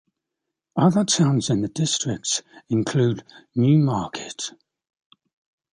Other 0.75 1.03
towns 1.03 1.51
in 1.51 1.61
the 1.61 1.67
district 1.67 2.41
include 2.71 3.23
Newmarket. 3.53 4.51